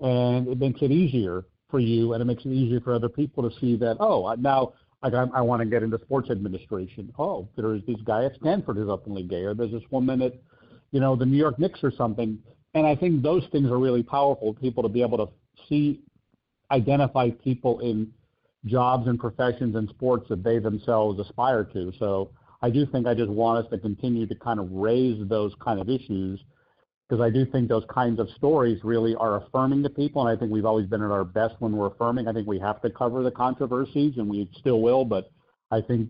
[0.00, 3.48] And it makes it easier for you, and it makes it easier for other people
[3.48, 4.72] to see that, oh, now
[5.02, 7.12] I, I want to get into sports administration.
[7.18, 10.34] Oh, there's this guy at Stanford who's openly gay, or there's this woman at,
[10.90, 12.38] you know, the New York Knicks or something.
[12.74, 14.54] And I think those things are really powerful.
[14.54, 15.32] People to be able to
[15.68, 16.00] see,
[16.70, 18.12] identify people in
[18.64, 21.92] jobs and professions and sports that they themselves aspire to.
[21.98, 22.30] So
[22.62, 25.80] I do think I just want us to continue to kind of raise those kind
[25.80, 26.40] of issues
[27.08, 30.26] because I do think those kinds of stories really are affirming to people.
[30.26, 32.28] And I think we've always been at our best when we're affirming.
[32.28, 35.04] I think we have to cover the controversies and we still will.
[35.04, 35.30] But
[35.70, 36.08] I think,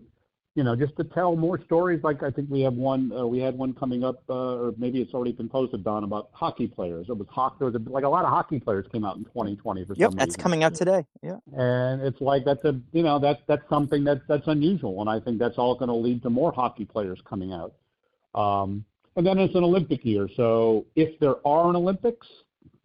[0.55, 3.39] you know, just to tell more stories, like I think we have one, uh, we
[3.39, 7.07] had one coming up, uh, or maybe it's already been posted, Dawn, about hockey players.
[7.09, 9.23] It was hockey, there was a, like a lot of hockey players came out in
[9.25, 9.99] 2020 for some.
[9.99, 10.41] yep, some that's reason.
[10.41, 11.05] coming out today.
[11.23, 11.37] Yeah.
[11.57, 15.19] And it's like that's a you know that's that's something that that's unusual, and I
[15.19, 17.73] think that's all going to lead to more hockey players coming out.
[18.35, 18.85] Um,
[19.15, 22.27] and then it's an Olympic year, so if there are an Olympics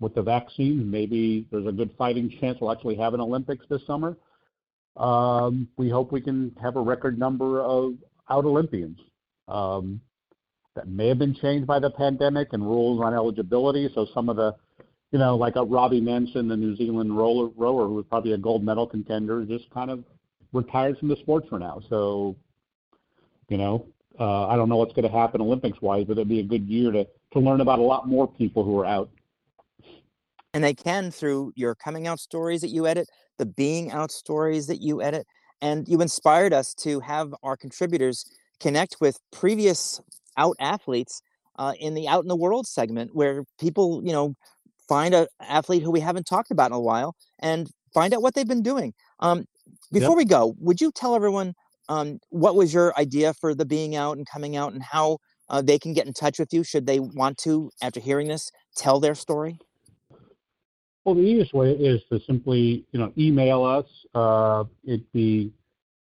[0.00, 3.86] with the vaccine, maybe there's a good fighting chance we'll actually have an Olympics this
[3.86, 4.16] summer.
[4.98, 7.94] Um, we hope we can have a record number of
[8.28, 8.98] out Olympians.
[9.46, 10.00] Um,
[10.78, 13.90] that may have been changed by the pandemic and rules on eligibility.
[13.96, 14.54] So some of the,
[15.10, 18.38] you know, like a Robbie Manson, the New Zealand roller rower, who was probably a
[18.38, 20.04] gold medal contender, just kind of
[20.52, 21.80] retired from the sport for now.
[21.90, 22.36] So,
[23.48, 23.86] you know,
[24.20, 26.68] uh, I don't know what's going to happen Olympics wise, but it'd be a good
[26.68, 29.10] year to to learn about a lot more people who are out.
[30.58, 34.66] And they can through your coming out stories that you edit, the being out stories
[34.66, 35.24] that you edit,
[35.62, 38.24] and you inspired us to have our contributors
[38.58, 40.00] connect with previous
[40.36, 41.22] out athletes
[41.60, 44.34] uh, in the out in the world segment where people you know
[44.88, 48.34] find a athlete who we haven't talked about in a while and find out what
[48.34, 49.44] they've been doing um,
[49.92, 50.18] before yep.
[50.18, 51.54] we go would you tell everyone
[51.88, 55.18] um, what was your idea for the being out and coming out and how
[55.50, 58.50] uh, they can get in touch with you should they want to after hearing this
[58.74, 59.56] tell their story
[61.08, 65.52] well the easiest way is to simply you know email us uh, it be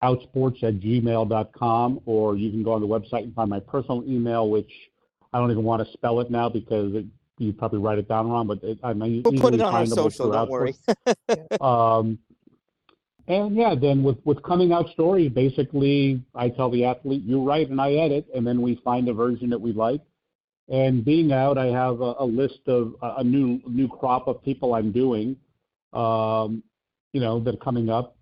[0.03, 4.49] outsports at gmail.com, or you can go on the website and find my personal email,
[4.49, 4.69] which
[5.31, 7.05] I don't even want to spell it now because it,
[7.37, 10.31] you probably write it down wrong, but it, I'm we'll put it on our social,
[10.31, 10.75] don't worry.
[11.61, 12.19] um,
[13.27, 17.69] and yeah, then with, with coming out story, basically I tell the athlete, you write
[17.69, 20.01] and I edit, and then we find a version that we like.
[20.69, 24.75] And being out, I have a, a list of a new new crop of people
[24.75, 25.35] I'm doing,
[25.91, 26.63] um,
[27.11, 28.15] you know, that are coming up.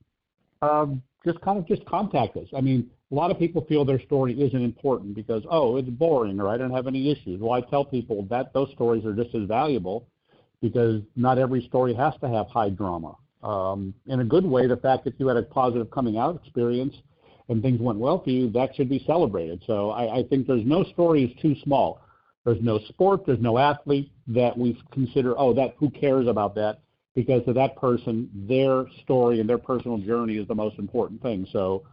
[0.61, 2.47] Um, just kind of just contact us.
[2.55, 6.39] I mean, a lot of people feel their story isn't important because oh, it's boring
[6.39, 7.39] or I don't have any issues.
[7.41, 10.07] Well, I tell people that those stories are just as valuable
[10.61, 13.15] because not every story has to have high drama.
[13.43, 16.95] Um, in a good way, the fact that you had a positive coming out experience
[17.49, 19.63] and things went well for you, that should be celebrated.
[19.65, 22.01] So I, I think there's no story is too small.
[22.45, 26.81] There's no sport, there's no athlete that we consider, oh, that who cares about that?
[27.15, 31.45] because to that person, their story and their personal journey is the most important thing.
[31.51, 31.83] So,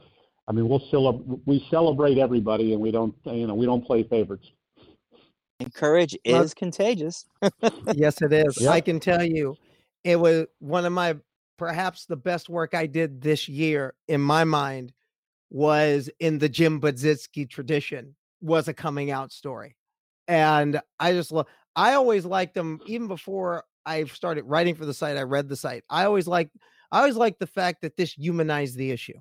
[0.46, 4.04] I mean, we'll celebrate, we celebrate everybody, and we don't, you know, we don't play
[4.04, 4.46] favorites.
[5.60, 7.26] And courage well, is contagious.
[7.94, 8.60] yes, it is.
[8.60, 8.72] Yep.
[8.72, 9.56] I can tell you,
[10.04, 11.16] it was one of my
[11.56, 14.92] perhaps the best work I did this year in my mind
[15.50, 19.74] was in the Jim Buzinski tradition was a coming out story.
[20.28, 24.92] And I just love I always liked them even before I started writing for the
[24.92, 25.84] site, I read the site.
[25.88, 26.50] I always like
[26.92, 29.18] I always like the fact that this humanized the issue.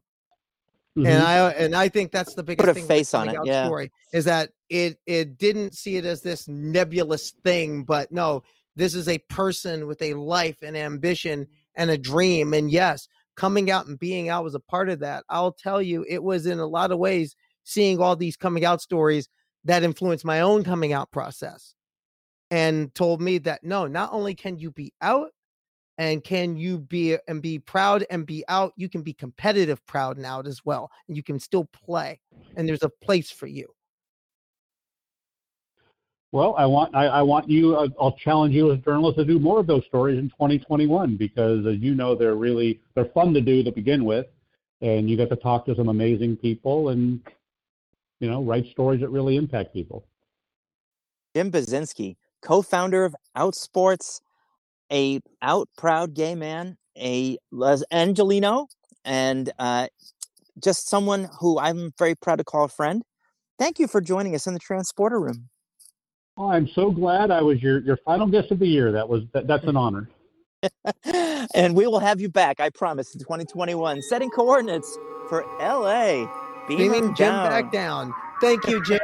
[0.97, 1.05] Mm-hmm.
[1.05, 3.37] And I and I think that's the biggest Put a thing face on it.
[3.43, 3.65] Yeah.
[3.65, 8.41] Story, is that it it didn't see it as this nebulous thing, but no,
[8.75, 12.53] this is a person with a life and ambition and a dream.
[12.53, 15.23] And yes, coming out and being out was a part of that.
[15.29, 18.81] I'll tell you, it was in a lot of ways seeing all these coming out
[18.81, 19.29] stories
[19.67, 21.75] that influenced my own coming out process
[22.49, 25.29] and told me that no, not only can you be out
[25.97, 30.15] and can you be and be proud and be out, you can be competitive, proud
[30.15, 30.89] and out as well.
[31.07, 32.19] And you can still play.
[32.55, 33.67] And there's a place for you.
[36.31, 37.75] Well, I want I, I want you.
[37.75, 41.65] Uh, I'll challenge you as journalists to do more of those stories in 2021 because,
[41.65, 44.27] as you know, they're really they're fun to do to begin with,
[44.81, 47.21] and you get to talk to some amazing people and
[48.19, 50.05] you know write stories that really impact people.
[51.35, 54.21] Jim Buzinski, co-founder of Outsports,
[54.91, 58.67] a out proud gay man, a Los Angelino,
[59.05, 59.87] and uh,
[60.61, 63.03] just someone who I'm very proud to call a friend.
[63.59, 65.49] Thank you for joining us in the transporter room.
[66.37, 68.91] Oh, I'm so glad I was your, your final guest of the year.
[68.91, 70.09] That was that, that's an honor.
[71.55, 74.01] and we will have you back, I promise, in 2021.
[74.03, 74.97] Setting coordinates
[75.29, 76.46] for LA.
[76.67, 77.49] Beaming, Beaming Jim down.
[77.49, 78.13] back down.
[78.41, 78.99] Thank you, Jim.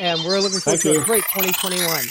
[0.00, 2.04] And we're looking forward to a great 2021.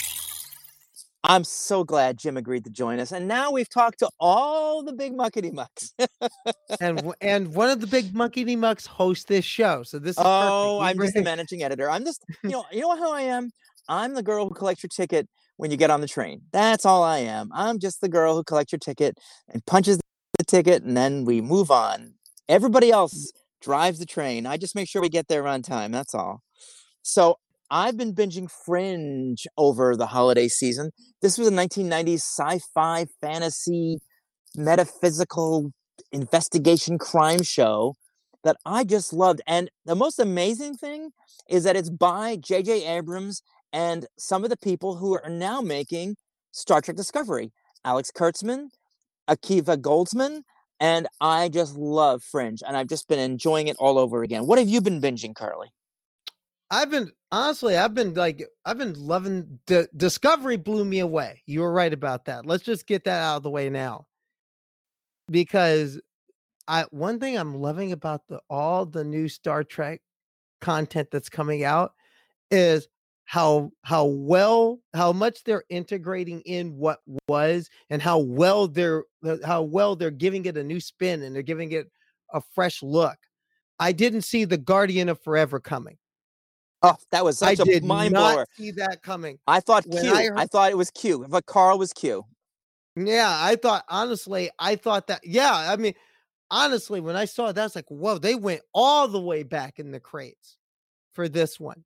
[1.22, 3.12] I'm so glad Jim agreed to join us.
[3.12, 5.92] And now we've talked to all the big muckety mucks.
[6.80, 9.82] and and one of the big muckety mucks hosts this show.
[9.82, 11.90] So this is oh, We I'm just the managing editor.
[11.90, 13.50] I'm just, you know, you know how I am?
[13.88, 16.42] I'm the girl who collects your ticket when you get on the train.
[16.52, 17.50] That's all I am.
[17.52, 19.98] I'm just the girl who collects your ticket and punches
[20.38, 22.14] the ticket, and then we move on.
[22.48, 23.32] Everybody else
[23.66, 24.46] drives the train.
[24.46, 25.90] I just make sure we get there on time.
[25.90, 26.40] That's all.
[27.02, 30.92] So I've been binging Fringe over the holiday season.
[31.20, 33.98] This was a 1990s sci-fi fantasy
[34.54, 35.72] metaphysical
[36.12, 37.94] investigation crime show
[38.44, 39.42] that I just loved.
[39.48, 41.10] And the most amazing thing
[41.50, 42.86] is that it's by J.J.
[42.86, 46.14] Abrams and some of the people who are now making
[46.52, 47.50] Star Trek Discovery.
[47.84, 48.68] Alex Kurtzman,
[49.28, 50.42] Akiva Goldsman,
[50.80, 54.46] and I just love Fringe, and I've just been enjoying it all over again.
[54.46, 55.70] What have you been binging, Karleigh?
[56.70, 61.42] I've been honestly, I've been like, I've been loving the Discovery blew me away.
[61.46, 62.44] You were right about that.
[62.44, 64.06] Let's just get that out of the way now,
[65.30, 66.00] because
[66.66, 70.00] I one thing I'm loving about the all the new Star Trek
[70.60, 71.92] content that's coming out
[72.50, 72.88] is
[73.26, 79.02] how how well how much they're integrating in what was and how well they're
[79.44, 81.90] how well they're giving it a new spin and they're giving it
[82.32, 83.18] a fresh look.
[83.78, 85.98] I didn't see the Guardian of Forever coming.
[86.82, 88.46] Oh, that was I such a did mind not blower.
[88.56, 89.38] see that coming.
[89.46, 90.14] I thought when Q.
[90.14, 91.26] I I, heard- thought it was Q.
[91.28, 92.24] But Carl was Q.
[92.94, 95.20] Yeah, I thought honestly, I thought that.
[95.24, 95.94] Yeah, I mean,
[96.50, 99.78] honestly, when I saw that, I was like, whoa, they went all the way back
[99.78, 100.56] in the crates
[101.12, 101.84] for this one,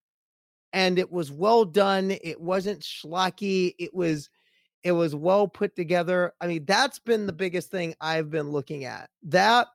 [0.72, 2.10] and it was well done.
[2.22, 3.74] It wasn't schlocky.
[3.78, 4.30] It was,
[4.82, 6.32] it was well put together.
[6.40, 9.10] I mean, that's been the biggest thing I've been looking at.
[9.24, 9.68] That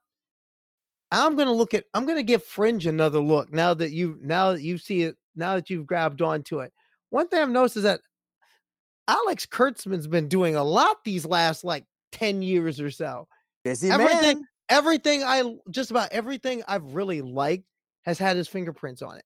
[1.12, 1.86] I'm gonna look at.
[1.94, 5.16] I'm gonna give Fringe another look now that you now that you see it.
[5.36, 6.72] Now that you've grabbed onto it.
[7.10, 8.02] One thing I've noticed is that
[9.08, 13.28] Alex Kurtzman's been doing a lot these last like 10 years or so.
[13.64, 14.48] Busy Everything- man.
[14.68, 17.66] Everything I just about everything I've really liked
[18.04, 19.24] has had his fingerprints on it.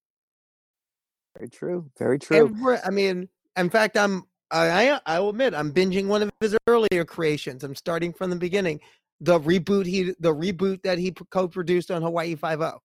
[1.37, 1.89] Very true.
[1.97, 2.77] Very true.
[2.83, 7.05] I mean, in fact, I'm I I will admit I'm binging one of his earlier
[7.05, 7.63] creations.
[7.63, 8.79] I'm starting from the beginning.
[9.21, 12.79] The reboot he the reboot that he co-produced on Hawaii Five O.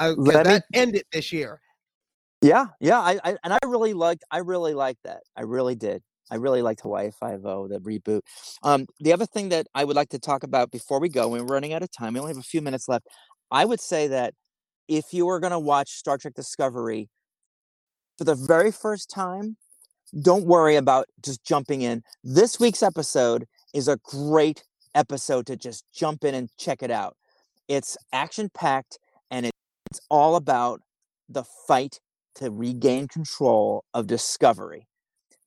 [0.00, 1.60] Let me- that ended this year.
[2.42, 5.22] Yeah, yeah, I, I and I really liked I really liked that.
[5.36, 6.02] I really did.
[6.30, 8.20] I really liked Hawaii Five O, the reboot.
[8.62, 11.46] Um, the other thing that I would like to talk about before we go, and
[11.46, 13.06] we're running out of time, we only have a few minutes left.
[13.50, 14.34] I would say that
[14.88, 17.08] if you are going to watch Star Trek Discovery
[18.18, 19.56] for the very first time,
[20.22, 22.02] don't worry about just jumping in.
[22.22, 27.16] This week's episode is a great episode to just jump in and check it out.
[27.68, 28.98] It's action packed
[29.30, 30.80] and it's all about
[31.28, 31.98] the fight
[32.36, 34.86] to regain control of Discovery.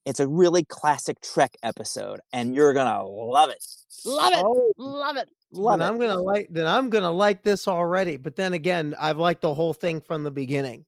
[0.08, 3.64] It's a really classic Trek episode, and you're gonna love it.
[4.06, 4.40] Love it.
[4.42, 5.28] Oh, Love it.
[5.52, 5.92] Love then it.
[5.92, 8.16] I'm gonna like then I'm gonna like this already.
[8.16, 10.86] But then again, I've liked the whole thing from the beginning.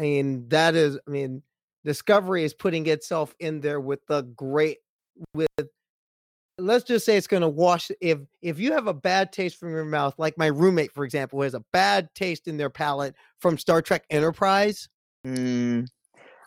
[0.00, 1.42] I mean, that is, I mean,
[1.84, 4.78] Discovery is putting itself in there with the great
[5.32, 5.48] with
[6.58, 9.84] let's just say it's gonna wash if if you have a bad taste from your
[9.84, 13.56] mouth, like my roommate, for example, who has a bad taste in their palate from
[13.56, 14.88] Star Trek Enterprise.
[15.24, 15.86] Mm,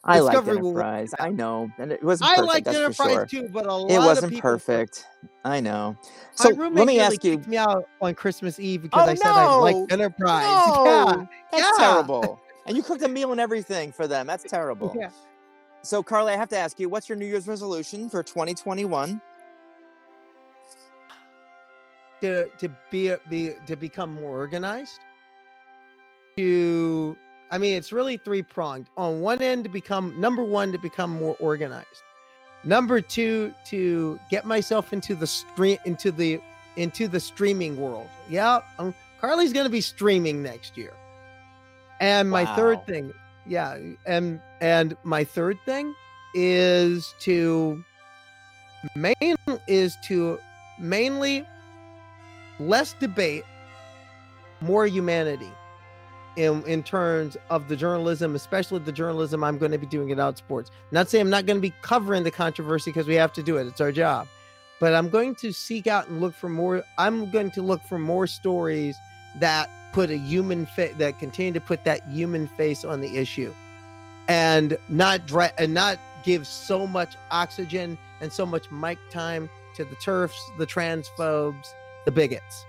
[0.06, 1.14] I like Discovery will Enterprise.
[1.20, 2.47] I know, and it wasn't I perfect.
[2.54, 3.26] like that's for Enterprise sure.
[3.43, 5.06] too, but a lot It wasn't people perfect.
[5.45, 5.95] I know.
[6.01, 7.38] My So roommate let me really ask you.
[7.47, 9.88] me out on Christmas Eve because Oh I said I like no!
[9.89, 10.43] Enterprise.
[10.76, 11.86] No, Yeah, that's yeah.
[11.86, 12.39] terrible.
[12.66, 14.28] And you cooked a meal and everything for them.
[14.28, 14.93] That's terrible.
[14.97, 15.10] yeah.
[15.84, 19.22] So, Karleigh, I have to ask you, what's your New Year's resolution for 2021?
[22.22, 25.01] to to be be to become more organized
[26.38, 27.18] to
[27.54, 28.88] I mean, it's really three pronged.
[28.97, 32.01] On one end, to become number one, to become more organized.
[32.64, 36.41] Number two, to get myself into the stream, into the
[36.78, 38.10] into the streaming world.
[38.28, 40.93] Yeah, um, Karleigh's going to be streaming next year.
[41.99, 42.56] And my Wow.
[42.56, 43.14] third thing,
[43.45, 43.78] yeah,
[44.08, 45.93] and and my third thing
[46.34, 47.84] is to
[48.95, 49.36] main
[49.68, 50.39] is to
[50.80, 51.45] mainly
[52.60, 53.43] less debate,
[54.60, 55.51] more humanity
[56.36, 60.17] in in terms of the journalism, especially the journalism I'm going to be doing at
[60.17, 60.69] Outsports.
[60.91, 63.57] Not saying I'm not going to be covering the controversy because we have to do
[63.57, 64.27] it; it's our job.
[64.79, 66.84] But I'm going to seek out and look for more.
[66.97, 68.97] I'm going to look for more stories
[69.39, 73.53] that put a human face that continue to put that human face on the issue,
[74.27, 79.84] and not dra- and not give so much oxygen and so much mic time to
[79.84, 81.67] the TERFs, the transphobes,
[82.05, 82.65] the bigots.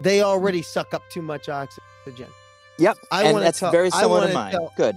[0.00, 2.28] They already suck up too much oxygen.
[2.78, 2.98] Yep.
[3.10, 4.52] I and that's tell- very similar to mine.
[4.52, 4.96] tell- Good.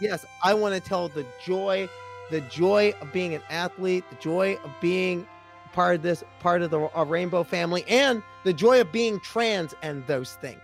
[0.00, 1.88] Yes, I want to tell the joy,
[2.30, 5.26] the joy of being an athlete, the joy of being
[5.72, 10.06] part of this, part of the rainbow family, and the joy of being trans and
[10.06, 10.60] those things,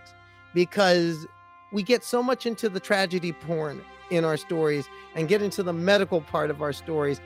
[0.53, 1.25] because
[1.71, 4.85] we get so much into the tragedy porn in our stories
[5.15, 7.19] and get into the medical part of our stories.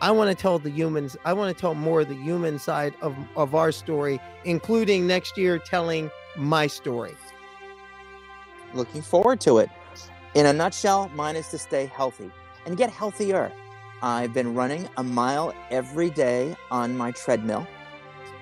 [0.00, 1.16] I want to tell the humans.
[1.24, 5.38] I want to tell more of the human side of of our story, including next
[5.38, 7.14] year telling my story.
[8.74, 9.70] Looking forward to it.
[10.34, 12.30] In a nutshell, mine is to stay healthy
[12.66, 13.52] and get healthier.
[14.02, 17.66] I've been running a mile every day on my treadmill.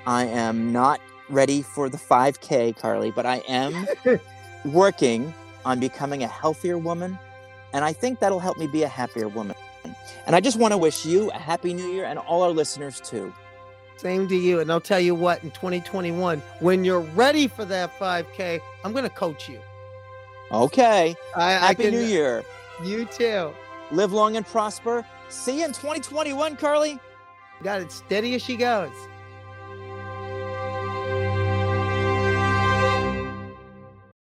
[0.07, 3.87] I am not ready for the 5K, Karleigh, but I am
[4.65, 7.19] working on becoming a healthier woman.
[7.73, 9.57] And I think that'll help me be a happier woman.
[10.27, 13.01] And I just want to wish you a happy new year and all our listeners
[13.01, 13.33] too.
[13.97, 14.61] Same to you.
[14.61, 19.05] And I'll tell you what, in 2021, when you're ready for that 5K, I'm going
[19.05, 19.61] to coach you.
[20.53, 21.17] Okay.
[21.35, 22.45] I, I Happy can- New Year.
[22.85, 23.53] You too.
[23.91, 25.05] Live long and prosper.
[25.29, 26.99] See you in 2021, Karleigh.
[27.63, 28.91] Got it steady as she goes.